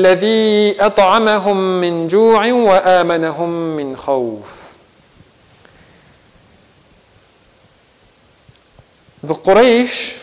الذي 0.00 0.76
أطعمهم 0.80 1.80
من 1.80 2.08
جوع 2.08 2.52
وآمنهم 2.52 3.76
من 3.76 3.96
خوف 3.96 4.42
The 9.22 9.34
Quraysh 9.34 10.18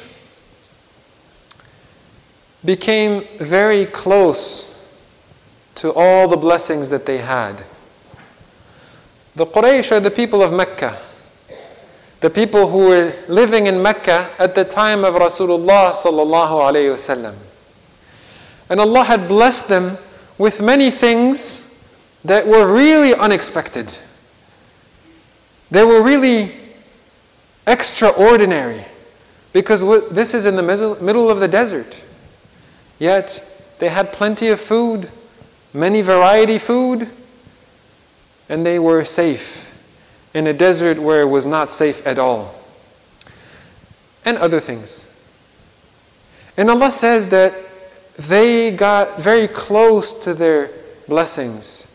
became 2.66 3.24
very 3.40 3.86
close 3.86 4.76
to 5.76 5.94
all 5.94 6.28
the 6.28 6.36
blessings 6.36 6.90
that 6.90 7.06
they 7.06 7.20
had. 7.20 7.64
The 9.38 9.46
Quraysh 9.46 9.94
are 9.94 10.02
the 10.02 10.12
people 10.12 10.44
of 10.44 10.52
Mecca, 10.52 10.98
the 12.20 12.30
people 12.30 12.68
who 12.68 12.90
were 12.90 13.14
living 13.30 13.68
in 13.68 13.82
Mecca 13.82 14.30
at 14.38 14.54
the 14.54 14.66
time 14.66 15.06
of 15.06 15.14
Rasulullah 15.16 15.94
sallallahu 15.94 16.60
alayhi 16.60 16.92
wasallam. 16.92 17.36
And 18.72 18.80
Allah 18.80 19.04
had 19.04 19.28
blessed 19.28 19.68
them 19.68 19.98
with 20.38 20.62
many 20.62 20.92
things 20.92 21.86
that 22.24 22.48
were 22.48 22.74
really 22.74 23.14
unexpected. 23.14 23.96
They 25.70 25.84
were 25.84 26.02
really 26.02 26.54
extraordinary 27.68 28.86
because 29.52 29.82
this 30.10 30.34
is 30.34 30.46
in 30.46 30.56
the 30.56 30.64
middle 30.64 31.30
of 31.30 31.42
the 31.42 31.50
desert. 31.50 32.02
Yet 32.98 33.44
they 33.80 33.90
had 33.90 34.14
plenty 34.14 34.48
of 34.48 34.62
food, 34.62 35.10
many 35.74 36.02
variety 36.02 36.58
food, 36.58 37.10
and 38.48 38.66
they 38.66 38.80
were 38.80 39.04
safe 39.04 39.68
in 40.34 40.48
a 40.48 40.54
desert 40.54 40.98
where 40.98 41.24
it 41.24 41.28
was 41.28 41.46
not 41.46 41.74
safe 41.74 42.08
at 42.08 42.18
all. 42.18 42.56
And 44.24 44.38
other 44.38 44.62
things. 44.62 45.12
And 46.56 46.70
Allah 46.70 46.92
says 46.92 47.28
that 47.28 47.54
they 48.19 48.71
got 48.71 49.19
very 49.21 49.49
close 49.49 50.13
to 50.25 50.35
their 50.35 50.71
blessings. 51.09 51.87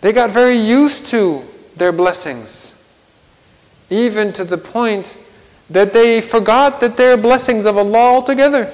They 0.00 0.12
got 0.12 0.30
very 0.30 0.56
used 0.56 1.06
to 1.06 1.42
their 1.76 1.92
blessings. 1.92 2.70
Even 3.90 4.32
to 4.32 4.44
the 4.44 4.58
point 4.58 5.16
that 5.70 5.92
they 5.92 6.20
forgot 6.20 6.80
that 6.80 6.96
they're 6.96 7.16
blessings 7.16 7.64
of 7.64 7.78
Allah 7.78 8.14
altogether. 8.14 8.70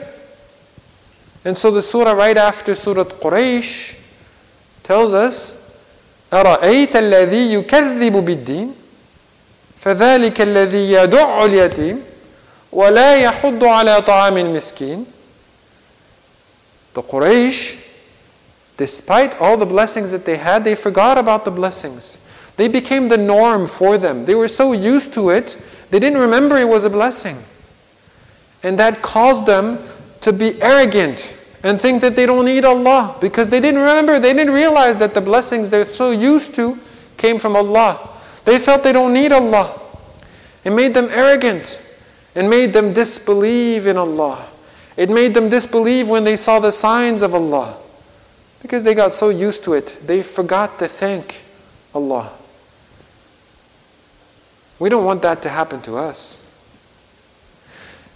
And 1.45 1.57
so 1.57 1.71
the 1.71 1.83
surah 1.83 2.13
right 2.13 2.37
after 2.37 2.75
Surah 2.75 3.05
Quraysh 3.05 3.99
tells 4.83 5.15
us 5.15 5.61
أرأيت 6.33 6.97
الذي 6.97 7.55
يكذب 7.55 8.13
بالدين 8.25 8.75
فذلك 9.81 10.41
الذي 10.41 10.93
يدع 10.93 11.45
اليتيم 11.45 12.03
ولا 12.73 13.17
يحض 13.17 13.65
على 13.65 14.03
طعام 14.03 14.37
المسكين 14.39 15.07
the 16.96 17.04
Quraysh, 17.04 17.86
despite 18.78 19.40
all 19.42 19.58
the 19.58 19.66
blessings 19.66 20.12
that 20.12 20.26
they 20.26 20.38
had, 20.38 20.64
they 20.64 20.76
forgot 20.76 21.18
about 21.18 21.44
the 21.44 21.52
blessings. 21.52 22.18
They 22.56 22.70
became 22.70 23.10
the 23.10 23.18
norm 23.18 23.68
for 23.68 23.98
them. 23.98 24.24
They 24.24 24.34
were 24.34 24.48
so 24.48 24.72
used 24.72 25.14
to 25.16 25.30
it, 25.30 25.62
they 25.92 26.00
didn't 26.00 26.20
remember 26.20 26.58
it 26.58 26.68
was 26.68 26.86
a 26.86 26.90
blessing. 26.90 27.38
And 28.64 28.80
that 28.80 29.02
caused 29.02 29.46
them 29.46 29.78
to 30.22 30.32
be 30.32 30.60
arrogant 30.62 31.38
and 31.64 31.80
think 31.80 32.02
that 32.02 32.16
they 32.16 32.26
don't 32.26 32.46
need 32.46 32.64
Allah 32.64 33.18
because 33.20 33.50
they 33.50 33.60
didn't 33.60 33.82
remember, 33.82 34.18
they 34.18 34.34
didn't 34.34 34.54
realize 34.54 34.98
that 34.98 35.14
the 35.14 35.22
blessings 35.22 35.70
they're 35.70 35.86
so 35.86 36.12
used 36.12 36.56
to 36.56 36.80
came 37.18 37.40
from 37.40 37.58
Allah. 37.58 38.10
They 38.46 38.58
felt 38.58 38.84
they 38.84 38.94
don't 38.94 39.14
need 39.14 39.34
Allah. 39.34 39.82
It 40.64 40.72
made 40.72 40.94
them 40.94 41.10
arrogant 41.12 41.82
and 42.36 42.50
made 42.50 42.72
them 42.72 42.94
disbelieve 42.94 43.86
in 43.86 43.98
Allah. 43.98 44.48
It 44.98 45.10
made 45.10 45.34
them 45.34 45.50
disbelieve 45.50 46.10
when 46.10 46.24
they 46.24 46.38
saw 46.38 46.60
the 46.60 46.72
signs 46.72 47.22
of 47.22 47.34
Allah 47.36 47.78
because 48.62 48.84
they 48.84 48.96
got 48.96 49.14
so 49.14 49.30
used 49.30 49.64
to 49.66 49.74
it. 49.74 49.98
They 50.06 50.24
forgot 50.24 50.80
to 50.80 50.88
thank 50.88 51.44
Allah. 51.94 52.32
We 54.80 54.90
don't 54.90 55.06
want 55.06 55.22
that 55.22 55.42
to 55.44 55.50
happen 55.50 55.82
to 55.84 55.98
us. 55.98 56.42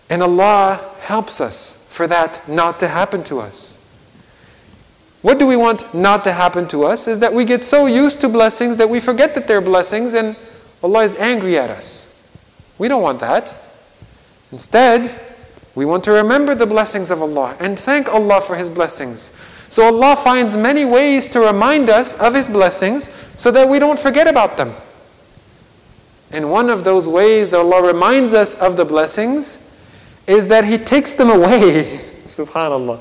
And 0.10 0.24
Allah 0.24 0.94
helps 1.02 1.40
us 1.40 1.88
for 1.90 2.08
that 2.08 2.48
not 2.50 2.80
to 2.80 2.88
happen 2.88 3.24
to 3.26 3.40
us. 3.40 3.76
What 5.22 5.38
do 5.38 5.46
we 5.46 5.58
want 5.58 5.94
not 5.94 6.24
to 6.24 6.32
happen 6.32 6.68
to 6.70 6.86
us 6.86 7.08
is 7.08 7.20
that 7.20 7.34
we 7.34 7.44
get 7.44 7.62
so 7.62 7.86
used 7.88 8.22
to 8.22 8.30
blessings 8.30 8.78
that 8.78 8.90
we 8.90 9.00
forget 9.02 9.36
that 9.36 9.48
they're 9.48 9.62
blessings 9.62 10.14
and 10.14 10.36
Allah 10.82 11.04
is 11.04 11.16
angry 11.16 11.58
at 11.58 11.70
us. 11.70 12.08
We 12.78 12.88
don't 12.88 13.02
want 13.02 13.20
that. 13.20 13.54
Instead, 14.52 15.14
we 15.76 15.86
want 15.86 16.04
to 16.06 16.12
remember 16.12 16.56
the 16.56 16.66
blessings 16.66 17.12
of 17.12 17.22
Allah 17.22 17.56
and 17.60 17.78
thank 17.78 18.10
Allah 18.10 18.42
for 18.42 18.56
His 18.56 18.70
blessings. 18.70 19.32
So 19.70 19.84
Allah 19.86 20.16
finds 20.16 20.58
many 20.58 20.84
ways 20.84 21.28
to 21.30 21.40
remind 21.40 21.90
us 21.90 22.16
of 22.16 22.34
His 22.34 22.50
blessings 22.50 23.10
so 23.38 23.52
that 23.52 23.68
we 23.70 23.80
don't 23.80 24.00
forget 24.00 24.28
about 24.28 24.58
them. 24.58 24.74
And 26.32 26.52
one 26.52 26.70
of 26.70 26.84
those 26.84 27.08
ways 27.08 27.50
that 27.52 27.60
Allah 27.60 27.86
reminds 27.86 28.34
us 28.34 28.56
of 28.56 28.78
the 28.78 28.86
blessings 28.86 29.74
is 30.28 30.48
that 30.48 30.66
He 30.66 30.78
takes 30.78 31.14
them 31.14 31.30
away. 31.30 32.02
Subhanallah. 32.26 33.00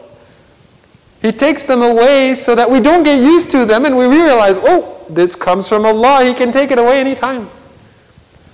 He 1.21 1.33
takes 1.33 1.65
them 1.65 1.83
away 1.83 2.35
so 2.35 2.55
that 2.55 2.71
we 2.71 2.81
don't 2.81 3.03
get 3.03 3.21
used 3.21 3.51
to 3.51 3.65
them 3.65 3.87
and 3.87 3.97
we 3.97 4.07
realize, 4.07 4.59
oh, 4.63 5.05
this 5.11 5.35
comes 5.35 5.69
from 5.69 5.85
Allah. 5.85 6.25
He 6.25 6.33
can 6.33 6.53
take 6.53 6.71
it 6.71 6.79
away 6.79 7.01
anytime. 7.01 7.49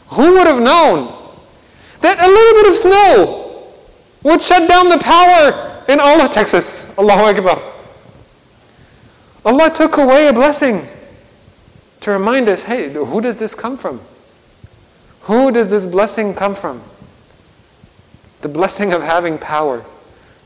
Who 0.08 0.34
would 0.34 0.46
have 0.46 0.62
known 0.62 1.12
that 2.00 2.18
a 2.18 2.26
little 2.26 2.62
bit 2.62 2.70
of 2.70 2.76
snow 2.76 3.43
would 4.24 4.42
shut 4.42 4.68
down 4.68 4.88
the 4.88 4.98
power 4.98 5.84
in 5.86 6.00
all 6.00 6.20
of 6.20 6.32
Texas? 6.32 6.96
Allahu 6.98 7.22
Akbar. 7.22 7.62
Allah 9.44 9.70
took 9.70 9.98
away 9.98 10.26
a 10.26 10.32
blessing 10.32 10.86
to 12.00 12.10
remind 12.10 12.48
us 12.48 12.64
hey, 12.64 12.92
who 12.92 13.20
does 13.20 13.36
this 13.36 13.54
come 13.54 13.76
from? 13.76 14.00
Who 15.22 15.50
does 15.52 15.68
this 15.68 15.86
blessing 15.86 16.34
come 16.34 16.54
from? 16.54 16.82
The 18.40 18.48
blessing 18.48 18.92
of 18.92 19.02
having 19.02 19.38
power, 19.38 19.84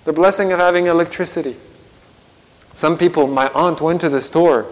the 0.05 0.13
blessing 0.13 0.53
of 0.53 0.59
having 0.59 0.87
electricity. 0.87 1.57
Some 2.73 2.97
people, 2.97 3.27
my 3.27 3.49
aunt 3.55 3.81
went 3.81 4.01
to 4.03 4.09
the 4.09 4.21
store, 4.21 4.67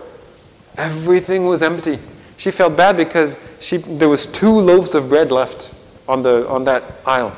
everything 0.77 1.47
was 1.47 1.63
empty. 1.63 1.99
She 2.37 2.51
felt 2.51 2.77
bad 2.77 2.97
because 2.97 3.37
she, 3.61 3.79
there 3.79 4.09
was 4.09 4.27
two 4.27 4.53
loaves 4.53 4.95
of 4.95 5.09
bread 5.09 5.33
left 5.33 5.75
on, 6.09 6.23
the, 6.23 6.49
on 6.49 6.65
that 6.65 6.85
aisle. 7.05 7.35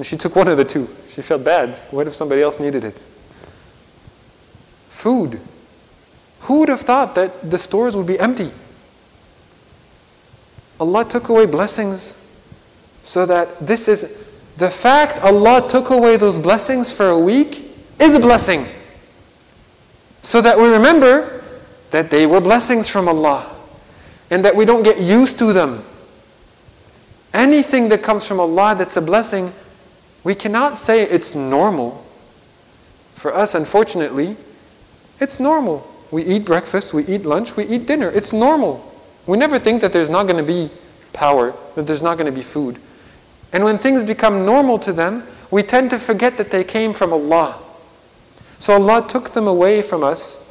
And 0.00 0.06
she 0.06 0.16
took 0.16 0.34
one 0.34 0.48
of 0.48 0.56
the 0.56 0.64
two. 0.64 0.88
She 1.12 1.20
felt 1.20 1.44
bad. 1.44 1.76
What 1.90 2.06
if 2.06 2.14
somebody 2.14 2.40
else 2.40 2.58
needed 2.58 2.84
it? 2.84 2.98
Food. 4.88 5.38
Who 6.40 6.60
would 6.60 6.70
have 6.70 6.80
thought 6.80 7.14
that 7.16 7.50
the 7.50 7.58
stores 7.58 7.94
would 7.98 8.06
be 8.06 8.18
empty? 8.18 8.50
Allah 10.80 11.04
took 11.04 11.28
away 11.28 11.44
blessings 11.44 12.34
so 13.02 13.26
that 13.26 13.60
this 13.60 13.88
is 13.88 14.26
the 14.56 14.70
fact 14.70 15.18
Allah 15.18 15.68
took 15.68 15.90
away 15.90 16.16
those 16.16 16.38
blessings 16.38 16.90
for 16.90 17.10
a 17.10 17.18
week 17.18 17.70
is 17.98 18.14
a 18.14 18.20
blessing. 18.20 18.64
So 20.22 20.40
that 20.40 20.56
we 20.56 20.66
remember 20.66 21.44
that 21.90 22.08
they 22.08 22.24
were 22.24 22.40
blessings 22.40 22.88
from 22.88 23.06
Allah 23.06 23.54
and 24.30 24.42
that 24.46 24.56
we 24.56 24.64
don't 24.64 24.82
get 24.82 24.98
used 24.98 25.38
to 25.40 25.52
them. 25.52 25.84
Anything 27.34 27.90
that 27.90 28.02
comes 28.02 28.26
from 28.26 28.40
Allah 28.40 28.74
that's 28.78 28.96
a 28.96 29.02
blessing, 29.02 29.52
we 30.24 30.34
cannot 30.34 30.78
say 30.78 31.02
it's 31.02 31.34
normal. 31.34 32.04
For 33.14 33.34
us, 33.34 33.54
unfortunately, 33.54 34.36
it's 35.20 35.40
normal. 35.40 35.86
We 36.10 36.24
eat 36.24 36.44
breakfast, 36.44 36.92
we 36.92 37.04
eat 37.04 37.24
lunch, 37.24 37.56
we 37.56 37.64
eat 37.64 37.86
dinner. 37.86 38.10
It's 38.10 38.32
normal. 38.32 38.86
We 39.26 39.38
never 39.38 39.58
think 39.58 39.80
that 39.82 39.92
there's 39.92 40.08
not 40.08 40.24
going 40.24 40.38
to 40.38 40.42
be 40.42 40.70
power, 41.12 41.54
that 41.74 41.86
there's 41.86 42.02
not 42.02 42.16
going 42.16 42.26
to 42.26 42.36
be 42.36 42.42
food. 42.42 42.78
And 43.52 43.64
when 43.64 43.78
things 43.78 44.04
become 44.04 44.44
normal 44.44 44.78
to 44.80 44.92
them, 44.92 45.24
we 45.50 45.62
tend 45.62 45.90
to 45.90 45.98
forget 45.98 46.36
that 46.36 46.50
they 46.50 46.64
came 46.64 46.92
from 46.92 47.12
Allah. 47.12 47.58
So 48.58 48.74
Allah 48.74 49.06
took 49.06 49.30
them 49.30 49.46
away 49.46 49.82
from 49.82 50.04
us, 50.04 50.46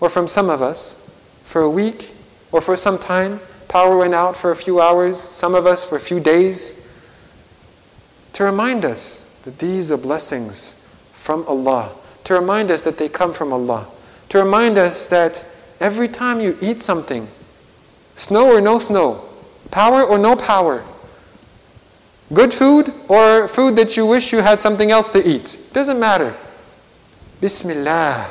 or 0.00 0.08
from 0.08 0.28
some 0.28 0.48
of 0.48 0.62
us, 0.62 1.08
for 1.44 1.62
a 1.62 1.70
week, 1.70 2.14
or 2.52 2.60
for 2.60 2.76
some 2.76 2.98
time. 2.98 3.40
Power 3.68 3.98
went 3.98 4.14
out 4.14 4.36
for 4.36 4.50
a 4.50 4.56
few 4.56 4.80
hours, 4.80 5.18
some 5.18 5.54
of 5.54 5.66
us 5.66 5.88
for 5.88 5.96
a 5.96 6.00
few 6.00 6.20
days, 6.20 6.79
to 8.40 8.46
remind 8.46 8.86
us 8.86 9.20
that 9.42 9.58
these 9.58 9.92
are 9.92 9.98
blessings 9.98 10.72
from 11.12 11.44
Allah, 11.46 11.92
to 12.24 12.32
remind 12.32 12.70
us 12.70 12.80
that 12.80 12.96
they 12.96 13.06
come 13.06 13.34
from 13.34 13.52
Allah, 13.52 13.86
to 14.30 14.38
remind 14.38 14.78
us 14.78 15.06
that 15.08 15.44
every 15.78 16.08
time 16.08 16.40
you 16.40 16.56
eat 16.62 16.80
something, 16.80 17.28
Snow 18.16 18.48
or 18.50 18.62
no 18.62 18.78
snow, 18.78 19.24
power 19.70 20.02
or 20.02 20.16
no 20.16 20.36
power, 20.36 20.82
good 22.32 22.54
food 22.54 22.92
or 23.08 23.46
food 23.46 23.76
that 23.76 23.94
you 23.98 24.06
wish 24.06 24.32
you 24.32 24.38
had 24.38 24.58
something 24.58 24.90
else 24.90 25.10
to 25.10 25.26
eat. 25.26 25.58
Doesn't 25.74 26.00
matter. 26.00 26.34
Bismillah. 27.42 28.30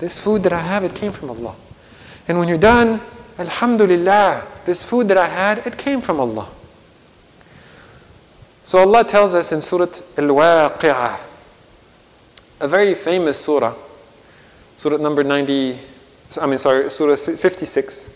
This 0.00 0.18
food 0.18 0.42
that 0.42 0.52
I 0.52 0.60
have, 0.60 0.82
it 0.82 0.96
came 0.96 1.12
from 1.12 1.30
Allah. 1.30 1.54
And 2.26 2.40
when 2.40 2.48
you're 2.48 2.58
done, 2.58 3.00
Alhamdulillah, 3.38 4.46
this 4.66 4.82
food 4.82 5.06
that 5.08 5.16
I 5.16 5.28
had, 5.28 5.64
it 5.64 5.78
came 5.78 6.00
from 6.00 6.18
Allah. 6.18 6.48
So 8.67 8.79
Allah 8.79 9.03
tells 9.03 9.33
us 9.35 9.51
in 9.51 9.61
Surah 9.61 9.87
Al-Waqi'ah, 10.17 11.19
a 12.61 12.67
very 12.67 12.95
famous 12.95 13.37
surah, 13.39 13.73
Surah 14.77 14.97
number 14.97 15.23
90, 15.23 15.77
I 16.41 16.45
mean, 16.47 16.57
sorry, 16.57 16.89
Surah 16.89 17.15
56. 17.15 18.09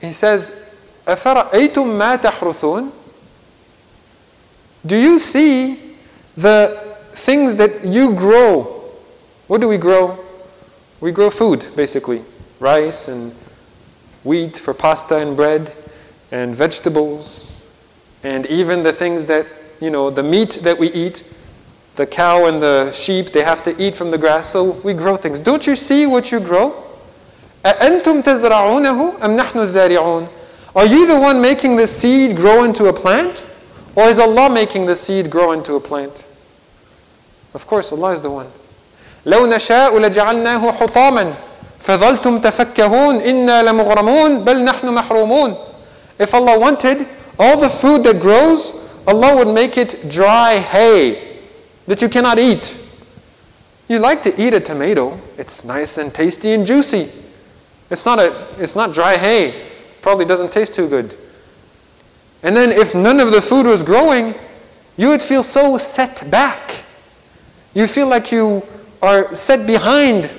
He 0.00 0.12
says, 0.12 0.74
أَفَرَأَيْتُم 1.06 1.72
مَا 1.74 2.16
تَحْرُثُونَ 2.16 2.90
Do 4.86 4.96
you 4.96 5.18
see 5.18 5.96
the 6.36 6.96
things 7.12 7.56
that 7.56 7.84
you 7.84 8.14
grow? 8.14 8.62
What 9.46 9.60
do 9.60 9.68
we 9.68 9.78
grow? 9.78 10.18
We 11.00 11.12
grow 11.12 11.30
food, 11.30 11.66
basically. 11.74 12.22
Rice 12.60 13.08
and 13.08 13.32
wheat 14.22 14.56
for 14.58 14.74
pasta 14.74 15.16
and 15.16 15.36
bread, 15.36 15.72
and 16.30 16.54
vegetables, 16.54 17.51
and 18.22 18.46
even 18.46 18.82
the 18.82 18.92
things 18.92 19.24
that, 19.26 19.46
you 19.80 19.90
know, 19.90 20.10
the 20.10 20.22
meat 20.22 20.58
that 20.62 20.78
we 20.78 20.90
eat, 20.92 21.24
the 21.96 22.06
cow 22.06 22.46
and 22.46 22.62
the 22.62 22.92
sheep, 22.92 23.32
they 23.32 23.42
have 23.44 23.62
to 23.64 23.82
eat 23.82 23.96
from 23.96 24.10
the 24.10 24.18
grass, 24.18 24.50
so 24.50 24.72
we 24.84 24.94
grow 24.94 25.16
things. 25.16 25.40
Don't 25.40 25.66
you 25.66 25.76
see 25.76 26.06
what 26.06 26.30
you 26.32 26.40
grow? 26.40 26.84
أَأَنْتُمْ 27.64 28.22
تَزْرَعُونَهُ 28.22 29.18
أَمْ 29.18 29.36
نَحْنُ 29.38 29.60
الزَّارِعُونَ 29.60 30.28
Are 30.76 30.86
you 30.86 31.06
the 31.06 31.18
one 31.18 31.40
making 31.40 31.76
the 31.76 31.86
seed 31.86 32.36
grow 32.36 32.64
into 32.64 32.86
a 32.86 32.92
plant? 32.92 33.44
Or 33.96 34.04
is 34.04 34.18
Allah 34.18 34.48
making 34.48 34.86
the 34.86 34.94
seed 34.94 35.28
grow 35.28 35.52
into 35.52 35.74
a 35.74 35.80
plant? 35.80 36.24
Of 37.54 37.66
course, 37.66 37.90
Allah 37.92 38.12
is 38.12 38.22
the 38.22 38.30
one. 38.30 38.46
لو 39.26 39.46
نشاء 39.46 39.98
لجعلناه 39.98 40.72
حطاما 40.72 41.34
فظلتم 41.80 42.38
تفكهون 42.38 43.20
إنا 43.20 43.62
لمغرمون 43.62 44.44
بل 44.44 44.64
نحن 44.64 44.86
محرومون 44.88 45.56
If 46.18 46.34
Allah 46.34 46.58
wanted, 46.58 47.06
all 47.39 47.59
the 47.59 47.69
food 47.69 48.03
that 48.03 48.21
grows, 48.21 48.73
Allah 49.07 49.35
would 49.37 49.53
make 49.53 49.77
it 49.77 50.09
dry 50.09 50.57
hay 50.57 51.39
that 51.87 52.01
you 52.01 52.09
cannot 52.09 52.39
eat. 52.39 52.77
You 53.87 53.99
like 53.99 54.23
to 54.23 54.41
eat 54.41 54.53
a 54.53 54.59
tomato. 54.59 55.19
It's 55.37 55.63
nice 55.65 55.97
and 55.97 56.13
tasty 56.13 56.51
and 56.51 56.65
juicy. 56.65 57.11
It's 57.89 58.05
not, 58.05 58.19
a, 58.19 58.47
it's 58.57 58.75
not 58.75 58.93
dry 58.93 59.17
hay. 59.17 59.67
Probably 60.01 60.25
doesn't 60.25 60.51
taste 60.51 60.73
too 60.73 60.87
good. 60.87 61.15
And 62.43 62.55
then 62.55 62.71
if 62.71 62.95
none 62.95 63.19
of 63.19 63.31
the 63.31 63.41
food 63.41 63.65
was 63.65 63.83
growing, 63.83 64.35
you 64.97 65.09
would 65.09 65.21
feel 65.21 65.43
so 65.43 65.77
set 65.77 66.29
back. 66.29 66.83
You 67.73 67.87
feel 67.87 68.07
like 68.07 68.31
you 68.31 68.63
are 69.01 69.33
set 69.35 69.65
behind 69.65 70.29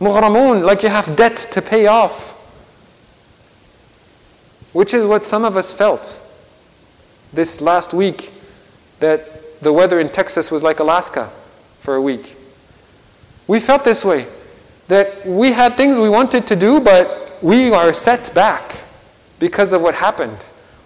mughramun, 0.00 0.64
like 0.64 0.82
you 0.82 0.88
have 0.88 1.16
debt 1.16 1.36
to 1.52 1.62
pay 1.62 1.86
off 1.86 2.37
Which 4.73 4.93
is 4.93 5.05
what 5.05 5.23
some 5.23 5.45
of 5.45 5.55
us 5.55 5.71
felt 5.71 6.19
this 7.31 7.61
last 7.61 7.93
week 7.93 8.31
that 8.99 9.61
the 9.61 9.73
weather 9.73 9.99
in 9.99 10.09
Texas 10.09 10.51
was 10.51 10.63
like 10.63 10.79
Alaska 10.79 11.29
for 11.79 11.95
a 11.95 12.01
week. 12.01 12.35
We 13.47 13.59
felt 13.59 13.83
this 13.83 14.05
way 14.05 14.27
that 14.87 15.25
we 15.25 15.51
had 15.51 15.75
things 15.75 15.97
we 15.97 16.09
wanted 16.09 16.47
to 16.47 16.55
do, 16.55 16.79
but 16.79 17.37
we 17.41 17.71
are 17.73 17.93
set 17.93 18.33
back 18.33 18.75
because 19.39 19.73
of 19.73 19.81
what 19.81 19.95
happened. 19.95 20.37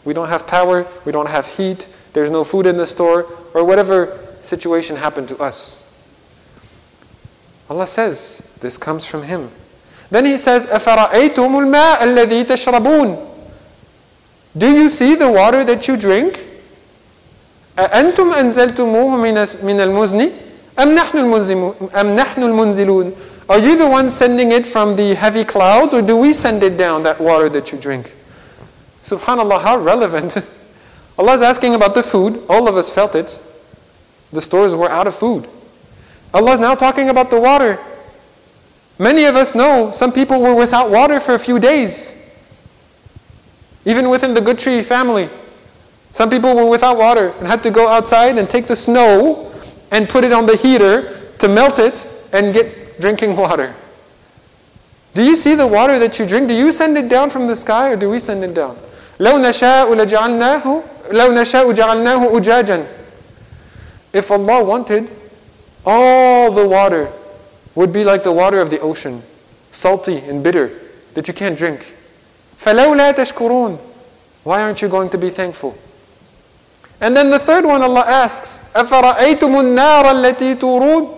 We 0.05 0.13
don't 0.13 0.29
have 0.29 0.47
power, 0.47 0.87
we 1.05 1.11
don't 1.11 1.29
have 1.29 1.45
heat, 1.47 1.87
there's 2.13 2.31
no 2.31 2.43
food 2.43 2.65
in 2.65 2.77
the 2.77 2.87
store, 2.87 3.27
or 3.53 3.63
whatever 3.63 4.17
situation 4.41 4.95
happened 4.95 5.27
to 5.27 5.37
us. 5.37 5.83
Allah 7.69 7.85
says, 7.85 8.55
this 8.61 8.77
comes 8.77 9.05
from 9.05 9.23
Him. 9.23 9.51
Then 10.09 10.25
He 10.25 10.37
says, 10.37 10.65
أَفَرَأَيْتُمُ 10.67 11.35
الْمَاءَ 11.35 11.97
الَّذِي 11.97 12.45
تَشْرَبُونَ 12.45 13.30
Do 14.57 14.71
you 14.71 14.89
see 14.89 15.15
the 15.15 15.29
water 15.31 15.63
that 15.63 15.87
you 15.87 15.97
drink? 15.97 16.39
أَأَنْتُمْ 17.77 18.33
أَنزَلْتُمُوهُ 18.33 19.17
مِنَ 19.21 19.79
الْمُزْنِ 19.79 20.31
أَمْ 20.77 20.95
نَحْنُ 20.97 22.43
الْمُنزِلُونَ 22.43 23.15
Are 23.49 23.59
you 23.59 23.77
the 23.77 23.87
one 23.87 24.09
sending 24.09 24.51
it 24.51 24.65
from 24.65 24.95
the 24.95 25.13
heavy 25.13 25.43
clouds 25.43 25.93
or 25.93 26.01
do 26.01 26.17
we 26.17 26.33
send 26.33 26.63
it 26.63 26.75
down, 26.77 27.03
that 27.03 27.21
water 27.21 27.49
that 27.49 27.71
you 27.71 27.77
drink? 27.77 28.11
Subhanallah, 29.03 29.61
how 29.61 29.77
relevant. 29.77 30.37
Allah 31.19 31.33
is 31.33 31.41
asking 31.41 31.75
about 31.75 31.95
the 31.95 32.03
food. 32.03 32.43
All 32.49 32.67
of 32.67 32.77
us 32.77 32.89
felt 32.89 33.15
it. 33.15 33.39
The 34.33 34.41
stores 34.41 34.75
were 34.75 34.89
out 34.89 35.07
of 35.07 35.15
food. 35.15 35.47
Allah 36.33 36.53
is 36.53 36.59
now 36.59 36.75
talking 36.75 37.09
about 37.09 37.29
the 37.29 37.39
water. 37.39 37.79
Many 38.99 39.25
of 39.25 39.35
us 39.35 39.55
know 39.55 39.91
some 39.91 40.11
people 40.11 40.41
were 40.41 40.55
without 40.55 40.89
water 40.89 41.19
for 41.19 41.35
a 41.35 41.39
few 41.39 41.59
days. 41.59 42.20
Even 43.85 44.09
within 44.09 44.33
the 44.33 44.41
Good 44.41 44.59
Tree 44.59 44.81
family. 44.81 45.29
Some 46.11 46.29
people 46.29 46.55
were 46.55 46.65
without 46.65 46.97
water 46.97 47.33
and 47.39 47.47
had 47.47 47.63
to 47.63 47.71
go 47.71 47.87
outside 47.87 48.37
and 48.37 48.49
take 48.49 48.67
the 48.67 48.75
snow 48.75 49.53
and 49.91 50.09
put 50.09 50.23
it 50.23 50.33
on 50.33 50.45
the 50.45 50.55
heater 50.55 51.21
to 51.39 51.47
melt 51.47 51.79
it 51.79 52.07
and 52.33 52.53
get 52.53 52.99
drinking 52.99 53.35
water. 53.35 53.73
Do 55.13 55.23
you 55.23 55.35
see 55.35 55.55
the 55.55 55.67
water 55.67 55.99
that 55.99 56.19
you 56.19 56.25
drink? 56.25 56.47
Do 56.47 56.53
you 56.53 56.71
send 56.71 56.97
it 56.97 57.09
down 57.09 57.29
from 57.29 57.47
the 57.47 57.55
sky 57.55 57.89
or 57.89 57.95
do 57.95 58.09
we 58.09 58.19
send 58.19 58.43
it 58.43 58.53
down? 58.53 58.77
لو 59.19 59.37
نشاء 59.37 59.93
لجعلناه 59.93 60.81
لو 61.11 61.31
نشاء 61.31 61.71
جعلناه 61.71 62.37
أجاجا 62.37 62.85
If 64.13 64.31
Allah 64.31 64.63
wanted, 64.63 65.09
all 65.85 66.51
the 66.51 66.67
water 66.67 67.09
would 67.75 67.91
be 67.91 68.03
like 68.03 68.23
the 68.23 68.31
water 68.31 68.59
of 68.59 68.69
the 68.69 68.79
ocean, 68.79 69.21
salty 69.71 70.17
and 70.17 70.43
bitter, 70.43 70.71
that 71.13 71.27
you 71.27 71.33
can't 71.33 71.57
drink. 71.57 71.95
فَلَوْلَا 72.61 73.13
تَشْكُرُونَ 73.13 73.77
Why 74.43 74.61
aren't 74.61 74.81
you 74.81 74.87
going 74.87 75.09
to 75.09 75.17
be 75.17 75.29
thankful? 75.29 75.77
And 76.99 77.15
then 77.15 77.29
the 77.29 77.39
third 77.39 77.65
one 77.65 77.81
Allah 77.81 78.03
asks, 78.07 78.71
أَفَرَأَيْتُمُ 78.73 79.39
النَّارَ 79.39 80.03
الَّتِي 80.03 80.55
تُورُونَ 80.55 81.17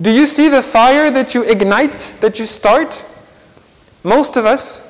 Do 0.00 0.10
you 0.10 0.26
see 0.26 0.48
the 0.48 0.62
fire 0.62 1.10
that 1.10 1.34
you 1.34 1.42
ignite, 1.42 2.12
that 2.20 2.38
you 2.38 2.46
start? 2.46 3.04
Most 4.04 4.36
of 4.36 4.46
us, 4.46 4.86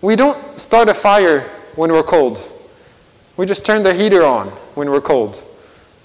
we 0.00 0.16
don't 0.16 0.58
start 0.58 0.88
a 0.88 0.94
fire 0.94 1.40
when 1.74 1.92
we're 1.92 2.02
cold. 2.02 2.40
We 3.36 3.46
just 3.46 3.66
turn 3.66 3.82
the 3.82 3.92
heater 3.92 4.24
on 4.24 4.48
when 4.74 4.90
we're 4.90 5.00
cold. 5.00 5.42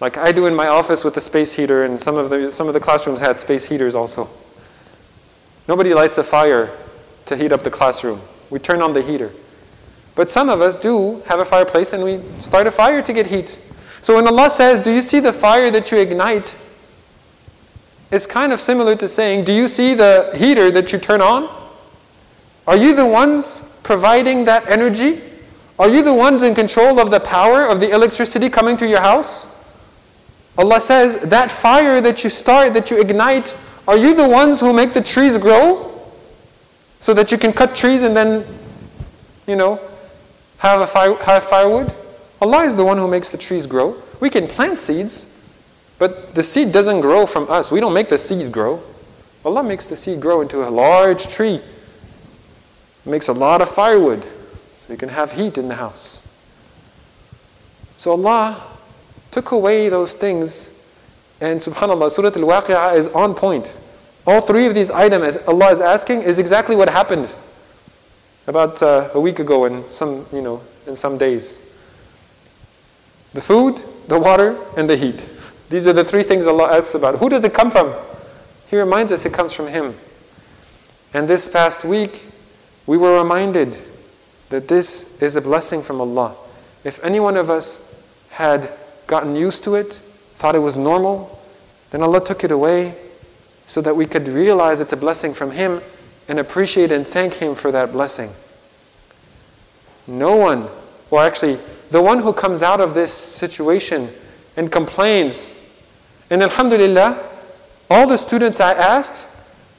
Like 0.02 0.18
I 0.18 0.32
do 0.32 0.46
in 0.48 0.56
my 0.56 0.68
office 0.68 1.04
with 1.04 1.14
the 1.14 1.22
space 1.22 1.54
heater, 1.54 1.86
and 1.86 2.00
some 2.00 2.18
of 2.18 2.30
the, 2.30 2.52
some 2.52 2.68
of 2.68 2.74
the 2.74 2.80
classrooms 2.80 3.22
had 3.22 3.40
space 3.40 3.66
heaters 3.66 3.96
also. 3.96 4.30
Nobody 5.68 5.94
lights 5.94 6.18
a 6.18 6.24
fire 6.24 6.72
to 7.26 7.36
heat 7.38 7.52
up 7.52 7.64
the 7.64 7.72
classroom. 7.72 8.20
We 8.51 8.59
turn 8.59 8.83
on 8.83 8.93
the 8.93 9.03
heater. 9.03 9.31
But 10.15 10.31
some 10.31 10.49
of 10.49 10.61
us 10.61 10.77
do 10.77 11.21
have 11.27 11.41
a 11.41 11.45
fireplace 11.45 11.93
and 11.93 12.03
we 12.03 12.21
start 12.41 12.67
a 12.67 12.71
fire 12.71 13.01
to 13.01 13.13
get 13.13 13.27
heat. 13.27 13.59
So 14.03 14.17
when 14.17 14.27
Allah 14.27 14.51
says, 14.51 14.81
Do 14.81 14.93
you 14.93 15.01
see 15.01 15.21
the 15.21 15.33
fire 15.33 15.71
that 15.71 15.91
you 15.91 15.99
ignite? 15.99 16.57
It's 18.11 18.27
kind 18.27 18.53
of 18.53 18.61
similar 18.61 18.97
to 18.97 19.07
saying, 19.07 19.45
Do 19.45 19.53
you 19.53 19.69
see 19.69 19.95
the 19.95 20.33
heater 20.35 20.71
that 20.73 20.93
you 20.93 20.99
turn 20.99 21.21
on? 21.21 21.49
Are 22.67 22.77
you 22.77 22.95
the 22.95 23.07
ones 23.07 23.81
providing 23.83 24.45
that 24.47 24.69
energy? 24.69 25.21
Are 25.79 25.89
you 25.89 26.03
the 26.03 26.13
ones 26.13 26.43
in 26.43 26.55
control 26.55 27.01
of 27.01 27.11
the 27.11 27.21
power 27.21 27.67
of 27.67 27.81
the 27.81 27.91
electricity 27.91 28.51
coming 28.51 28.77
to 28.77 28.87
your 28.87 29.01
house? 29.01 29.47
Allah 30.59 30.81
says, 30.81 31.17
that 31.19 31.51
fire 31.51 32.01
that 32.03 32.23
you 32.23 32.29
start, 32.29 32.75
that 32.75 32.91
you 32.91 33.01
ignite, 33.01 33.57
are 33.89 33.97
you 33.97 34.15
the 34.15 34.29
ones 34.29 34.61
who 34.61 34.73
make 34.73 34.93
the 34.93 35.03
trees 35.03 35.39
grow? 35.39 35.90
So 37.01 37.15
that 37.15 37.33
you 37.33 37.39
can 37.39 37.53
cut 37.53 37.75
trees 37.75 38.03
and 38.03 38.15
then, 38.15 38.45
you 39.47 39.57
know, 39.57 39.81
have, 40.59 40.81
a 40.81 40.87
fire, 40.87 41.15
have 41.17 41.45
firewood? 41.45 41.93
Allah 42.41 42.65
is 42.65 42.77
the 42.77 42.85
one 42.85 42.99
who 42.99 43.09
makes 43.09 43.31
the 43.31 43.39
trees 43.39 43.67
grow. 43.67 43.97
We 44.21 44.31
can 44.31 44.47
plant 44.47 44.79
seeds, 44.79 45.25
but 45.99 46.35
the 46.35 46.43
seed 46.43 46.73
doesn't 46.73 47.01
grow 47.01 47.27
from 47.27 47.51
us. 47.51 47.71
We 47.71 47.81
don't 47.81 47.95
make 47.95 48.09
the 48.09 48.19
seed 48.19 48.53
grow. 48.53 48.83
Allah 49.45 49.63
makes 49.63 49.87
the 49.87 49.97
seed 49.97 50.21
grow 50.21 50.43
into 50.43 50.67
a 50.67 50.71
large 50.71 51.29
tree. 51.29 51.61
makes 53.07 53.29
a 53.29 53.33
lot 53.33 53.63
of 53.63 53.71
firewood, 53.71 54.23
so 54.79 54.93
you 54.93 54.99
can 54.99 55.09
have 55.09 55.33
heat 55.33 55.57
in 55.57 55.69
the 55.69 55.75
house. 55.75 56.27
So 57.97 58.11
Allah 58.13 58.63
took 59.31 59.53
away 59.53 59.89
those 59.89 60.13
things. 60.13 60.77
And 61.41 61.61
subhanAllah, 61.61 62.11
Surah 62.11 62.29
Al 62.29 62.63
Waqi'ah 62.63 62.97
is 62.97 63.09
on 63.09 63.35
point. 63.35 63.75
All 64.31 64.41
three 64.41 64.67
of 64.67 64.77
these 64.77 64.93
items, 64.93 65.25
as 65.25 65.49
Allah 65.49 65.73
is 65.73 65.81
asking, 65.81 66.23
is 66.23 66.39
exactly 66.39 66.77
what 66.77 66.89
happened 66.89 67.35
about 68.47 68.81
uh, 68.81 69.09
a 69.13 69.19
week 69.21 69.41
ago 69.41 69.65
in 69.65 69.91
some, 69.91 70.25
you 70.33 70.41
know, 70.41 70.63
in 70.87 70.95
some 70.95 71.19
days. 71.19 71.59
The 73.35 73.41
food, 73.41 73.83
the 74.07 74.21
water, 74.21 74.57
and 74.77 74.89
the 74.89 74.97
heat. 74.97 75.29
These 75.69 75.89
are 75.89 75.93
the 75.93 76.05
three 76.05 76.23
things 76.23 76.47
Allah 76.47 76.71
asks 76.79 76.95
about. 76.95 77.19
Who 77.19 77.29
does 77.29 77.43
it 77.43 77.53
come 77.53 77.73
from? 77.73 77.93
He 78.69 78.77
reminds 78.77 79.11
us 79.11 79.27
it 79.27 79.33
comes 79.33 79.53
from 79.53 79.67
Him. 79.67 79.97
And 81.13 81.27
this 81.27 81.49
past 81.49 81.85
week, 81.85 82.25
we 82.87 82.97
were 82.97 83.19
reminded 83.19 83.77
that 84.51 84.69
this 84.69 85.21
is 85.21 85.35
a 85.35 85.41
blessing 85.41 85.83
from 85.83 86.01
Allah. 86.01 86.37
If 86.85 87.03
any 87.03 87.19
one 87.19 87.37
of 87.37 87.51
us 87.51 88.01
had 88.29 88.71
gotten 89.09 89.35
used 89.35 89.65
to 89.65 89.75
it, 89.75 89.95
thought 90.37 90.55
it 90.55 90.61
was 90.61 90.77
normal, 90.77 91.37
then 91.91 92.05
Allah 92.05 92.25
took 92.25 92.45
it 92.45 92.53
away 92.53 92.95
so 93.71 93.81
that 93.81 93.95
we 93.95 94.05
could 94.05 94.27
realize 94.27 94.81
it's 94.81 94.95
a 94.95 94.97
blessing 94.97 95.33
from 95.33 95.53
Him 95.53 95.81
and 96.27 96.41
appreciate 96.41 96.91
and 96.91 97.07
thank 97.07 97.35
Him 97.35 97.55
for 97.55 97.71
that 97.71 97.93
blessing. 97.93 98.29
No 100.09 100.35
one, 100.35 100.67
or 101.13 101.23
actually, 101.23 101.57
the 101.93 102.03
one 102.03 102.19
who 102.19 102.33
comes 102.33 102.65
out 102.65 102.81
of 102.81 102.95
this 102.95 103.13
situation 103.13 104.09
and 104.57 104.73
complains, 104.73 105.55
and 106.31 106.43
Alhamdulillah, 106.43 107.31
all 107.89 108.09
the 108.09 108.17
students 108.17 108.59
I 108.59 108.73
asked, 108.73 109.29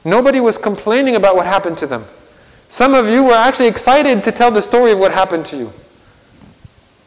nobody 0.06 0.40
was 0.40 0.58
complaining 0.58 1.18
about 1.18 1.36
what 1.36 1.46
happened 1.46 1.78
to 1.80 1.86
them. 1.86 2.06
Some 2.70 2.94
of 2.94 3.10
you 3.10 3.26
were 3.26 3.34
actually 3.34 3.68
excited 3.68 4.24
to 4.24 4.32
tell 4.32 4.52
the 4.52 4.62
story 4.62 4.94
of 4.94 5.00
what 5.00 5.12
happened 5.12 5.46
to 5.48 5.58
you. 5.58 5.74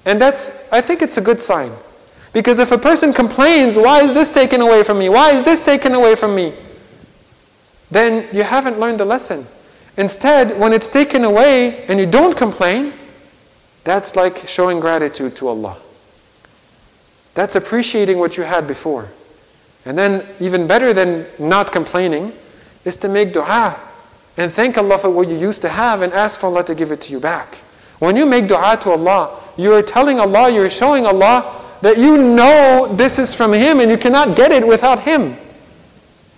And 0.04 0.20
that's, 0.20 0.70
I 0.70 0.82
think 0.82 1.00
it's 1.00 1.16
a 1.16 1.22
good 1.22 1.40
sign. 1.40 1.72
Because 2.34 2.58
if 2.58 2.72
a 2.72 2.78
person 2.78 3.14
complains, 3.14 3.74
why 3.74 4.02
is 4.02 4.12
this 4.12 4.28
taken 4.28 4.60
away 4.60 4.82
from 4.82 4.98
me? 4.98 5.08
Why 5.08 5.30
is 5.30 5.42
this 5.44 5.62
taken 5.62 5.94
away 5.94 6.14
from 6.14 6.34
me? 6.34 6.52
Then 7.94 8.26
you 8.32 8.42
haven't 8.42 8.80
learned 8.80 8.98
the 8.98 9.04
lesson. 9.04 9.46
Instead, 9.96 10.58
when 10.58 10.72
it's 10.72 10.88
taken 10.88 11.22
away 11.22 11.86
and 11.86 12.00
you 12.00 12.06
don't 12.06 12.36
complain, 12.36 12.92
that's 13.84 14.16
like 14.16 14.36
showing 14.48 14.80
gratitude 14.80 15.36
to 15.36 15.46
Allah. 15.46 15.76
That's 17.34 17.54
appreciating 17.54 18.18
what 18.18 18.36
you 18.36 18.42
had 18.42 18.66
before. 18.66 19.10
And 19.84 19.96
then, 19.96 20.26
even 20.40 20.66
better 20.66 20.92
than 20.92 21.24
not 21.38 21.70
complaining, 21.70 22.32
is 22.84 22.96
to 22.96 23.08
make 23.08 23.32
dua 23.32 23.78
and 24.36 24.52
thank 24.52 24.76
Allah 24.76 24.98
for 24.98 25.10
what 25.10 25.28
you 25.28 25.36
used 25.36 25.62
to 25.62 25.68
have 25.68 26.02
and 26.02 26.12
ask 26.12 26.40
for 26.40 26.46
Allah 26.46 26.64
to 26.64 26.74
give 26.74 26.90
it 26.90 27.00
to 27.02 27.12
you 27.12 27.20
back. 27.20 27.54
When 28.00 28.16
you 28.16 28.26
make 28.26 28.48
dua 28.48 28.76
to 28.82 28.90
Allah, 28.90 29.40
you 29.56 29.72
are 29.72 29.82
telling 29.82 30.18
Allah, 30.18 30.50
you're 30.50 30.68
showing 30.68 31.06
Allah 31.06 31.62
that 31.80 31.96
you 31.96 32.16
know 32.18 32.92
this 32.96 33.20
is 33.20 33.36
from 33.36 33.52
Him 33.52 33.78
and 33.78 33.88
you 33.88 33.98
cannot 33.98 34.34
get 34.34 34.50
it 34.50 34.66
without 34.66 34.98
Him. 34.98 35.36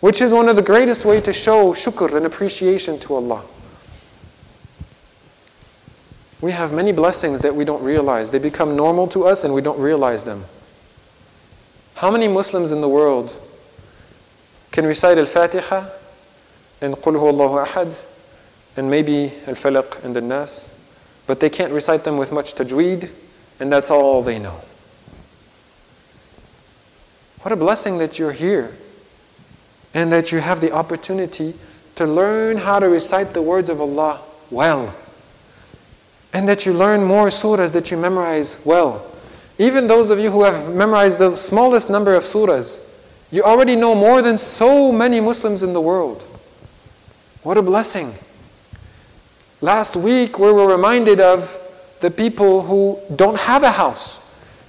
Which 0.01 0.21
is 0.21 0.33
one 0.33 0.49
of 0.49 0.57
the 0.57 0.63
greatest 0.63 1.05
way 1.05 1.21
to 1.23 1.33
show 1.33 1.73
shukr 1.73 2.15
and 2.15 2.27
appreciation 2.27 2.99
to 3.01 3.15
Allah. 3.15 3.43
We 6.41 6.53
have 6.53 6.73
many 6.73 6.93
blessings 6.93 7.41
that 7.41 7.55
we 7.55 7.65
don't 7.65 7.83
realize. 7.83 8.31
They 8.31 8.39
become 8.39 8.77
normal 8.77 9.09
to 9.09 9.27
us 9.27 9.45
and 9.45 9.55
we 9.55 9.63
don't 9.63 9.79
realize 9.81 10.25
them. 10.25 10.45
How 11.95 12.11
many 12.11 12.29
Muslims 12.29 12.73
in 12.73 12.83
the 12.83 12.89
world 12.89 13.35
can 14.71 14.85
recite 14.85 15.17
Al-Fatiha 15.17 15.89
and 16.83 16.95
Qul 16.95 17.17
Allahu 17.17 17.65
Ahad 17.67 18.03
and 18.77 18.91
maybe 18.91 19.33
Al-Falaq 19.47 20.05
and 20.05 20.15
Al-Nas, 20.15 20.71
but 21.27 21.41
they 21.41 21.49
can't 21.49 21.73
recite 21.73 22.05
them 22.05 22.19
with 22.19 22.33
much 22.33 22.55
tajweed 22.55 23.11
and 23.59 23.73
that's 23.73 23.91
all 23.91 24.23
they 24.23 24.39
know. 24.39 24.61
What 27.41 27.53
a 27.53 27.57
blessing 27.57 27.97
that 27.99 28.19
you're 28.19 28.33
here 28.33 28.75
and 29.97 30.13
that 30.13 30.31
you 30.31 30.41
have 30.41 30.61
the 30.61 30.71
opportunity 30.73 31.55
to 31.95 32.05
learn 32.05 32.59
how 32.59 32.79
to 32.79 32.87
recite 32.87 33.33
the 33.33 33.41
words 33.41 33.71
of 33.71 33.81
Allah 33.81 34.21
well. 34.51 34.95
And 36.35 36.47
that 36.47 36.67
you 36.67 36.75
learn 36.75 37.03
more 37.03 37.29
surahs 37.29 37.73
that 37.73 37.91
you 37.91 37.97
memorize 37.97 38.61
well. 38.67 39.11
Even 39.59 39.87
those 39.87 40.11
of 40.11 40.19
you 40.19 40.31
who 40.31 40.43
have 40.43 40.75
memorized 40.75 41.19
the 41.19 41.35
smallest 41.35 41.89
number 41.89 42.15
of 42.15 42.25
surahs, 42.25 42.79
you 43.31 43.43
already 43.43 43.75
know 43.75 43.95
more 43.95 44.21
than 44.21 44.37
so 44.37 44.93
many 44.93 45.19
Muslims 45.19 45.63
in 45.63 45.73
the 45.73 45.81
world. 45.81 46.21
What 47.43 47.57
a 47.57 47.63
blessing. 47.63 48.13
Last 49.63 49.97
week, 49.97 50.39
we 50.39 50.53
were 50.53 50.67
reminded 50.67 51.21
of 51.21 51.57
the 52.03 52.11
people 52.11 52.61
who 52.61 53.01
don't 53.17 53.39
have 53.39 53.63
a 53.63 53.71
house. 53.71 54.21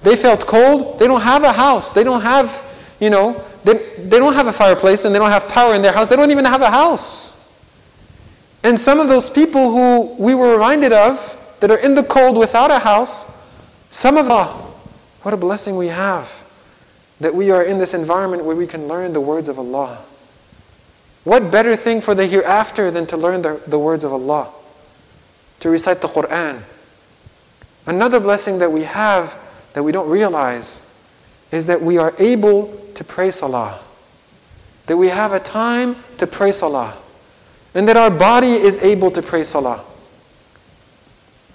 They 0.02 0.16
felt 0.16 0.46
cold, 0.46 0.98
they 0.98 1.06
don't 1.06 1.20
have 1.20 1.44
a 1.44 1.52
house, 1.52 1.92
they 1.92 2.02
don't 2.02 2.22
have, 2.22 2.48
you 3.00 3.10
know, 3.10 3.44
they, 3.64 3.74
they 3.98 4.18
don't 4.18 4.34
have 4.34 4.46
a 4.46 4.52
fireplace 4.52 5.04
and 5.04 5.14
they 5.14 5.18
don't 5.18 5.30
have 5.30 5.48
power 5.48 5.74
in 5.74 5.82
their 5.82 5.92
house, 5.92 6.08
they 6.08 6.16
don't 6.16 6.30
even 6.30 6.44
have 6.44 6.62
a 6.62 6.70
house. 6.70 7.34
And 8.62 8.78
some 8.78 8.98
of 8.98 9.08
those 9.08 9.30
people 9.30 9.70
who 9.70 10.22
we 10.22 10.34
were 10.34 10.52
reminded 10.52 10.92
of 10.92 11.36
that 11.60 11.70
are 11.70 11.78
in 11.78 11.94
the 11.94 12.02
cold 12.02 12.36
without 12.36 12.70
a 12.70 12.78
house, 12.78 13.24
some 13.90 14.16
of 14.16 14.26
them, 14.26 14.46
what 15.22 15.32
a 15.32 15.36
blessing 15.36 15.76
we 15.76 15.88
have 15.88 16.44
that 17.20 17.34
we 17.34 17.50
are 17.50 17.62
in 17.62 17.78
this 17.78 17.94
environment 17.94 18.44
where 18.44 18.56
we 18.56 18.66
can 18.66 18.86
learn 18.86 19.12
the 19.12 19.20
words 19.20 19.48
of 19.48 19.58
Allah. 19.58 19.98
What 21.24 21.50
better 21.50 21.76
thing 21.76 22.00
for 22.00 22.14
the 22.14 22.26
hereafter 22.26 22.90
than 22.90 23.06
to 23.06 23.16
learn 23.16 23.42
the, 23.42 23.60
the 23.66 23.78
words 23.78 24.04
of 24.04 24.12
Allah? 24.12 24.48
To 25.60 25.70
recite 25.70 26.00
the 26.00 26.08
Quran. 26.08 26.62
Another 27.86 28.20
blessing 28.20 28.58
that 28.60 28.70
we 28.70 28.84
have 28.84 29.36
that 29.72 29.82
we 29.82 29.92
don't 29.92 30.08
realize 30.08 30.87
is 31.50 31.66
that 31.66 31.80
we 31.80 31.98
are 31.98 32.14
able 32.18 32.74
to 32.94 33.04
pray 33.04 33.30
Salah. 33.30 33.80
That 34.86 34.96
we 34.96 35.08
have 35.08 35.32
a 35.32 35.40
time 35.40 35.96
to 36.18 36.26
pray 36.26 36.52
Salah. 36.52 36.96
And 37.74 37.88
that 37.88 37.96
our 37.96 38.10
body 38.10 38.52
is 38.52 38.78
able 38.78 39.10
to 39.12 39.22
pray 39.22 39.44
Salah. 39.44 39.84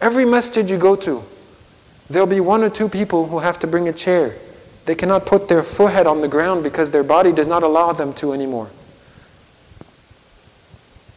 Every 0.02 0.26
masjid 0.26 0.70
you 0.70 0.78
go 0.78 0.96
to, 0.98 1.24
there'll 2.10 2.28
be 2.28 2.40
one 2.40 2.64
or 2.64 2.70
two 2.70 2.90
people 2.90 3.28
who 3.28 3.40
have 3.40 3.60
to 3.60 3.68
bring 3.68 3.88
a 3.88 3.94
chair. 3.94 4.36
They 4.86 4.96
cannot 4.96 5.26
put 5.26 5.48
their 5.48 5.64
forehead 5.64 6.08
on 6.08 6.22
the 6.22 6.28
ground 6.28 6.64
because 6.64 6.92
their 6.92 7.04
body 7.04 7.32
does 7.32 7.48
not 7.48 7.64
allow 7.64 7.94
them 7.94 8.14
to 8.16 8.34
anymore. 8.34 8.70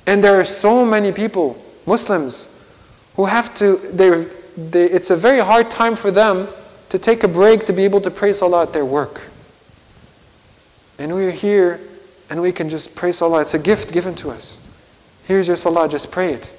And 0.07 0.23
there 0.23 0.39
are 0.39 0.45
so 0.45 0.85
many 0.85 1.11
people, 1.11 1.61
Muslims, 1.85 2.57
who 3.17 3.25
have 3.25 3.55
to, 3.57 3.77
they, 3.77 4.85
it's 4.85 5.11
a 5.11 5.17
very 5.17 5.41
hard 5.41 5.71
time 5.71 5.97
for 5.97 6.11
them 6.11 6.49
to 6.90 7.00
take 7.00 7.24
a 7.24 7.28
break 7.28 7.66
to 7.66 7.74
be 7.74 7.84
able 7.86 8.02
to 8.02 8.12
pray 8.12 8.34
Salah 8.34 8.64
at 8.64 8.74
their 8.74 8.86
work. 8.86 9.22
And 11.00 11.16
we 11.16 11.26
are 11.26 11.32
here 11.32 11.80
and 12.30 12.42
we 12.42 12.52
can 12.52 12.70
just 12.70 12.96
pray 12.96 13.12
Salah. 13.12 13.42
It's 13.42 13.54
a 13.54 13.60
gift 13.60 13.92
given 13.92 14.16
to 14.16 14.30
us. 14.30 14.62
Here's 15.26 15.48
your 15.48 15.58
Salah, 15.58 15.88
just 15.88 16.12
pray 16.12 16.34
it. 16.34 16.52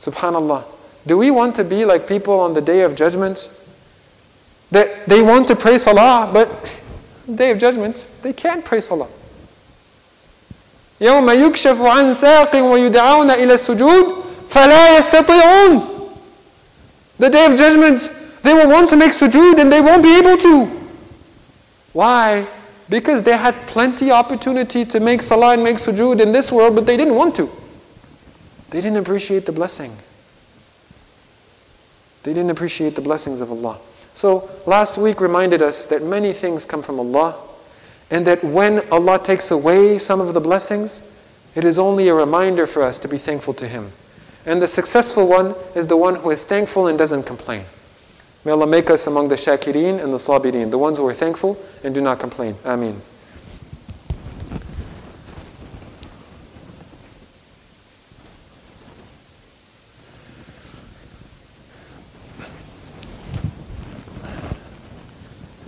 Subhanallah. 0.00 0.64
Do 1.06 1.16
we 1.16 1.30
want 1.30 1.56
to 1.56 1.64
be 1.64 1.84
like 1.84 2.06
people 2.06 2.38
on 2.38 2.54
the 2.54 2.60
day 2.60 2.82
of 2.82 2.94
judgment? 2.94 3.50
That 4.70 5.06
they 5.06 5.22
want 5.22 5.48
to 5.48 5.56
pray 5.56 5.78
Salah, 5.78 6.30
but 6.32 6.80
day 7.34 7.50
of 7.50 7.58
judgment, 7.58 8.10
they 8.22 8.32
can't 8.32 8.64
pray 8.64 8.80
Salah. 8.80 9.08
يوم 11.00 11.30
يكشف 11.30 11.82
عن 11.82 12.12
ساق 12.12 12.56
ويدعون 12.56 13.30
إلى 13.30 13.54
السجود 13.54 14.24
فلا 14.48 14.98
يستطيعون 14.98 15.94
The 17.18 17.30
day 17.30 17.46
of 17.46 17.56
judgment, 17.56 18.10
they 18.43 18.53
will 18.53 18.69
want 18.69 18.89
to 18.91 18.97
make 18.97 19.11
sujood 19.11 19.59
and 19.59 19.71
they 19.71 19.81
won't 19.81 20.03
be 20.03 20.17
able 20.17 20.37
to. 20.37 20.65
Why? 21.93 22.45
Because 22.89 23.23
they 23.23 23.37
had 23.37 23.55
plenty 23.67 24.11
opportunity 24.11 24.83
to 24.85 24.99
make 24.99 25.21
salah 25.21 25.53
and 25.53 25.63
make 25.63 25.77
sujood 25.77 26.21
in 26.21 26.31
this 26.31 26.51
world, 26.51 26.75
but 26.75 26.85
they 26.85 26.97
didn't 26.97 27.15
want 27.15 27.35
to. 27.37 27.49
They 28.69 28.81
didn't 28.81 28.97
appreciate 28.97 29.45
the 29.45 29.51
blessing. 29.51 29.95
They 32.23 32.33
didn't 32.33 32.51
appreciate 32.51 32.95
the 32.95 33.01
blessings 33.01 33.41
of 33.41 33.51
Allah. 33.51 33.79
So 34.13 34.49
last 34.65 34.97
week 34.97 35.21
reminded 35.21 35.61
us 35.61 35.85
that 35.87 36.03
many 36.03 36.33
things 36.33 36.65
come 36.65 36.81
from 36.81 36.99
Allah 36.99 37.35
and 38.11 38.27
that 38.27 38.43
when 38.43 38.87
Allah 38.91 39.19
takes 39.19 39.51
away 39.51 39.97
some 39.97 40.19
of 40.21 40.33
the 40.33 40.39
blessings, 40.39 41.15
it 41.55 41.63
is 41.63 41.79
only 41.79 42.09
a 42.09 42.13
reminder 42.13 42.67
for 42.67 42.83
us 42.83 42.99
to 42.99 43.07
be 43.07 43.17
thankful 43.17 43.53
to 43.55 43.67
Him. 43.67 43.91
And 44.45 44.61
the 44.61 44.67
successful 44.67 45.27
one 45.27 45.55
is 45.75 45.87
the 45.87 45.97
one 45.97 46.15
who 46.15 46.31
is 46.31 46.43
thankful 46.43 46.87
and 46.87 46.97
doesn't 46.97 47.23
complain. 47.23 47.63
May 48.44 48.52
Allah 48.52 48.66
make 48.66 48.88
us 48.90 49.06
among 49.06 49.28
the 49.28 49.34
shakirin 49.34 50.02
and 50.02 50.12
the 50.12 50.18
sabirin, 50.18 50.70
the 50.70 50.78
ones 50.78 50.98
who 50.98 51.06
are 51.06 51.14
thankful 51.14 51.58
and 51.84 51.94
do 51.94 52.00
not 52.00 52.18
complain. 52.18 52.54
Ameen. 52.64 53.00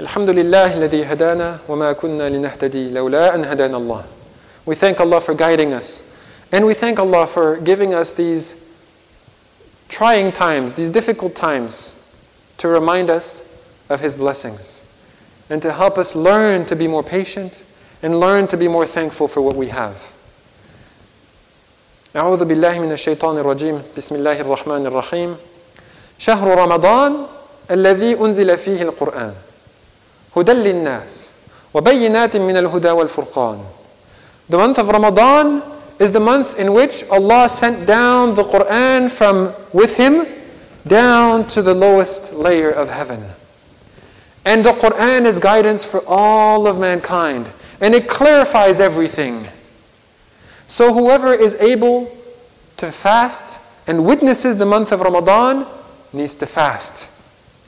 الحمد 0.00 0.30
لله 0.30 0.74
الذي 0.74 1.04
هدانا 1.04 1.58
وما 1.68 1.92
كنا 1.92 2.28
لنهتدي 2.28 2.90
لولا 2.90 3.34
أن 3.34 3.44
هدانا 3.44 3.76
الله. 3.76 4.04
We 4.66 4.74
thank 4.74 5.00
Allah 5.00 5.20
for 5.20 5.34
guiding 5.34 5.72
us. 5.72 6.16
And 6.52 6.66
we 6.66 6.74
thank 6.74 6.98
Allah 6.98 7.26
for 7.26 7.58
giving 7.58 7.94
us 7.94 8.12
these 8.12 8.74
trying 9.88 10.32
times, 10.32 10.74
these 10.74 10.90
difficult 10.90 11.34
times, 11.36 11.94
to 12.58 12.68
remind 12.68 13.10
us 13.10 13.46
of 13.88 14.00
His 14.00 14.16
blessings 14.16 14.82
and 15.50 15.60
to 15.62 15.72
help 15.72 15.98
us 15.98 16.14
learn 16.14 16.64
to 16.66 16.76
be 16.76 16.86
more 16.86 17.02
patient 17.02 17.62
and 18.02 18.20
learn 18.20 18.46
to 18.48 18.56
be 18.56 18.68
more 18.68 18.86
thankful 18.86 19.28
for 19.28 19.40
what 19.42 19.56
we 19.56 19.68
have. 19.68 20.12
أعوذ 22.16 22.44
بالله 22.44 22.78
من 22.78 22.92
الشيطان 22.92 23.38
الرجيم 23.38 23.82
بسم 23.96 24.14
الله 24.14 24.40
الرحمن 24.40 24.86
الرحيم 24.86 25.36
شهر 26.18 26.58
رمضان 26.58 27.26
الذي 27.70 28.18
أنزل 28.18 28.58
فيه 28.58 28.82
القرآن 28.82 29.34
هدى 30.36 30.52
للناس 30.52 31.30
وبينات 31.74 32.36
من 32.36 32.56
الهدى 32.56 32.90
والفرقان 32.90 33.58
The 34.50 34.58
month 34.58 34.78
of 34.78 34.88
Ramadan 34.88 35.62
is 36.00 36.10
the 36.10 36.18
month 36.18 36.58
in 36.58 36.72
which 36.72 37.04
Allah 37.10 37.48
sent 37.48 37.86
down 37.86 38.34
the 38.34 38.42
Quran 38.42 39.08
from 39.08 39.54
with 39.72 39.94
Him 39.94 40.26
down 40.86 41.46
to 41.48 41.62
the 41.62 41.74
lowest 41.74 42.32
layer 42.32 42.70
of 42.70 42.88
heaven. 42.88 43.24
And 44.44 44.64
the 44.64 44.72
Quran 44.72 45.26
is 45.26 45.38
guidance 45.38 45.84
for 45.84 46.02
all 46.06 46.66
of 46.66 46.78
mankind, 46.78 47.50
and 47.80 47.94
it 47.94 48.08
clarifies 48.08 48.80
everything. 48.80 49.46
So 50.66 50.92
whoever 50.94 51.34
is 51.34 51.54
able 51.56 52.16
to 52.78 52.90
fast 52.90 53.60
and 53.86 54.04
witnesses 54.06 54.56
the 54.56 54.66
month 54.66 54.92
of 54.92 55.00
Ramadan 55.00 55.66
needs 56.12 56.36
to 56.36 56.46
fast. 56.46 57.10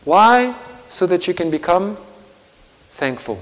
Why? 0.04 0.54
So 0.88 1.06
that 1.06 1.28
you 1.28 1.34
can 1.34 1.50
become 1.50 1.96
thankful. 2.92 3.40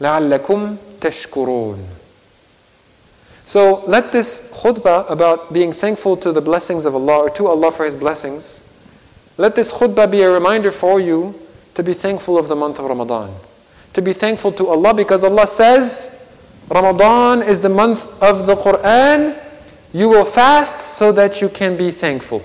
لَعَلَّكُمْ 0.00 0.76
تَشْكُرُونَ 0.98 1.84
so 3.45 3.83
let 3.85 4.11
this 4.11 4.51
khutbah 4.53 5.09
about 5.09 5.53
being 5.53 5.71
thankful 5.71 6.17
to 6.17 6.31
the 6.31 6.41
blessings 6.41 6.85
of 6.85 6.95
Allah 6.95 7.25
or 7.25 7.29
to 7.31 7.47
Allah 7.47 7.71
for 7.71 7.85
His 7.85 7.95
blessings, 7.95 8.59
let 9.37 9.55
this 9.55 9.71
khutbah 9.71 10.09
be 10.09 10.23
a 10.23 10.29
reminder 10.29 10.71
for 10.71 10.99
you 10.99 11.35
to 11.75 11.83
be 11.83 11.93
thankful 11.93 12.37
of 12.37 12.47
the 12.47 12.55
month 12.55 12.79
of 12.79 12.85
Ramadan. 12.85 13.33
To 13.93 14.01
be 14.01 14.13
thankful 14.13 14.51
to 14.53 14.67
Allah 14.67 14.93
because 14.93 15.23
Allah 15.23 15.45
says, 15.45 16.27
Ramadan 16.69 17.43
is 17.43 17.61
the 17.61 17.69
month 17.69 18.07
of 18.21 18.47
the 18.47 18.55
Quran. 18.55 19.39
You 19.93 20.09
will 20.09 20.25
fast 20.25 20.81
so 20.81 21.11
that 21.11 21.39
you 21.39 21.49
can 21.49 21.77
be 21.77 21.91
thankful. 21.91 22.43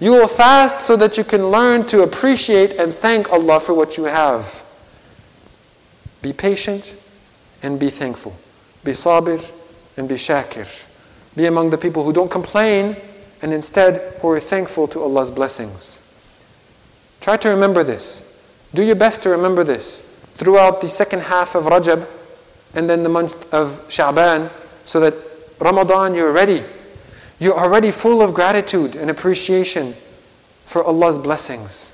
You 0.00 0.10
will 0.12 0.28
fast 0.28 0.80
so 0.80 0.96
that 0.96 1.16
you 1.16 1.22
can 1.24 1.46
learn 1.50 1.86
to 1.86 2.02
appreciate 2.02 2.72
and 2.72 2.92
thank 2.92 3.30
Allah 3.30 3.60
for 3.60 3.72
what 3.72 3.96
you 3.96 4.04
have. 4.04 4.64
Be 6.20 6.32
patient 6.32 6.96
and 7.62 7.78
be 7.78 7.90
thankful. 7.90 8.34
Be 8.82 8.92
sabir 8.92 9.40
and 9.96 10.08
be 10.08 10.16
shakir. 10.16 10.66
Be 11.36 11.46
among 11.46 11.70
the 11.70 11.78
people 11.78 12.04
who 12.04 12.12
don't 12.12 12.30
complain 12.30 12.96
and 13.42 13.52
instead 13.52 14.18
who 14.20 14.30
are 14.30 14.40
thankful 14.40 14.88
to 14.88 15.02
Allah's 15.02 15.30
blessings. 15.30 16.00
Try 17.20 17.36
to 17.38 17.48
remember 17.50 17.84
this. 17.84 18.38
Do 18.74 18.82
your 18.82 18.96
best 18.96 19.22
to 19.22 19.30
remember 19.30 19.64
this 19.64 20.00
throughout 20.34 20.80
the 20.80 20.88
second 20.88 21.20
half 21.20 21.54
of 21.54 21.64
Rajab 21.64 22.06
and 22.74 22.88
then 22.88 23.02
the 23.02 23.08
month 23.08 23.52
of 23.52 23.86
Sha'ban 23.88 24.50
so 24.84 25.00
that 25.00 25.14
Ramadan 25.58 26.14
you're 26.14 26.32
ready. 26.32 26.64
You're 27.38 27.58
already 27.58 27.90
full 27.90 28.22
of 28.22 28.34
gratitude 28.34 28.96
and 28.96 29.10
appreciation 29.10 29.94
for 30.66 30.84
Allah's 30.84 31.18
blessings. 31.18 31.90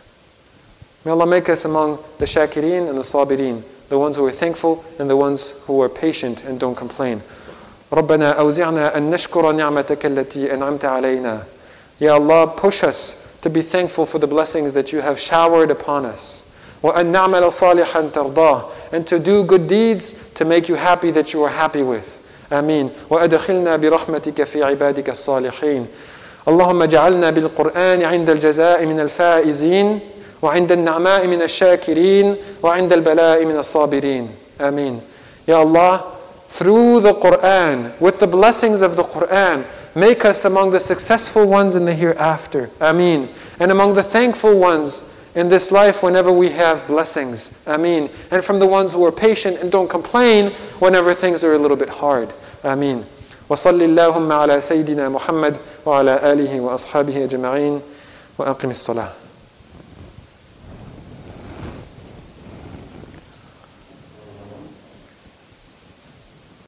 May 1.05 1.13
Allah 1.13 1.27
make 1.27 1.49
us 1.49 1.65
among 1.65 1.99
the 2.19 2.27
shakirin 2.27 2.89
and 2.89 2.97
the 2.97 3.03
sabirin, 3.03 3.63
the 3.89 3.99
ones 3.99 4.17
who 4.17 4.25
are 4.27 4.33
thankful 4.33 4.85
and 4.99 5.09
the 5.09 5.17
ones 5.17 5.63
who 5.65 5.81
are 5.81 5.89
patient 5.89 6.45
and 6.45 6.61
don't 6.61 6.75
complain. 6.75 7.23
ربنا 7.93 8.31
أوزعنا 8.33 8.97
أن 8.97 9.11
نشكر 9.11 9.53
نعمتك 9.53 10.07
التي 10.07 10.55
أنعمت 10.55 10.85
علينا. 10.85 11.39
Ya 12.01 12.15
Allah, 12.15 12.47
push 12.47 12.83
us 12.85 13.37
to 13.43 13.51
be 13.51 13.63
thankful 13.63 14.07
for 14.07 14.19
the 14.19 14.27
blessings 14.27 14.73
that 14.75 14.93
you 14.93 15.01
have 15.01 15.19
showered 15.19 15.71
upon 15.71 16.05
us. 16.07 16.43
وأن 16.83 17.07
نعمل 17.13 17.53
صالحا 17.53 18.11
ترضاه 18.15 18.63
and 18.93 19.07
to 19.07 19.19
do 19.19 19.45
good 19.45 19.69
deeds 19.69 20.15
to 20.35 20.45
make 20.45 20.69
you 20.69 20.77
happy 20.77 21.11
that 21.11 21.33
you 21.35 21.43
are 21.45 21.51
happy 21.51 21.83
with. 21.83 22.19
آمين 22.53 22.91
وأدخلنا 23.11 23.77
برحمتك 23.77 24.45
في 24.45 24.65
عبادك 24.65 25.11
الصالحين 25.11 25.87
اللهم 26.49 26.83
اجعلنا 26.83 27.31
بالقرآن 27.31 28.03
عند 28.03 28.31
الجزاء 28.31 28.87
من 28.87 29.01
الفائزين 29.01 30.01
وعند 30.43 30.73
النعماء 30.73 31.27
من 31.27 31.43
الشاكرين 31.43 32.37
وعند 32.63 32.93
البلاء 32.93 33.45
من 33.45 33.59
الصابرين 33.59 34.31
آمين 34.61 35.01
يا 35.49 35.65
Allah 35.65 36.01
through 36.50 37.02
the 37.02 37.14
Quran 37.14 38.00
with 38.00 38.20
the 38.20 38.28
blessings 38.28 38.82
of 38.82 38.96
the 38.96 39.04
Quran 39.04 39.66
make 39.94 40.26
us 40.26 40.46
among 40.46 40.72
the 40.72 40.80
successful 40.80 41.48
ones 41.48 41.76
in 41.76 41.86
the 41.86 41.94
hereafter 41.94 42.70
Ameen 42.80 43.30
and 43.60 43.72
among 43.72 43.96
the 43.96 44.04
thankful 44.04 44.58
ones 44.58 45.12
in 45.36 45.50
this 45.50 45.72
life 45.72 46.02
whenever 46.02 46.32
we 46.32 46.50
have 46.50 46.88
blessings. 46.88 47.62
Ameen. 47.68 48.10
And 48.32 48.44
from 48.44 48.58
the 48.60 48.66
ones 48.66 48.94
who 48.94 49.06
are 49.06 49.12
patient 49.12 49.58
and 49.60 49.72
don't 49.72 49.90
complain 49.90 50.52
whenever 50.80 51.14
things 51.14 51.44
are 51.44 51.54
a 51.54 51.58
little 51.58 51.78
bit 51.78 51.90
hard. 51.90 52.34
Ameen. 52.64 53.06
وصل 53.50 53.82
اللهم 53.82 54.32
على 54.32 54.62
سيدنا 54.62 55.10
محمد 55.10 55.58
وعلى 55.86 56.34
آله 56.34 56.62
وأصحابه 56.62 57.24
أجمعين 57.24 57.82
وأقم 58.38 58.70
الصلاة 58.70 59.19